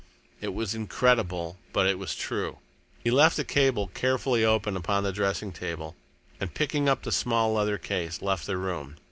[0.41, 2.57] It was incredible but it was true.
[3.03, 5.95] He left the cable carefully open upon the dressing table,
[6.39, 8.95] and, picking up the small leather case, left the room.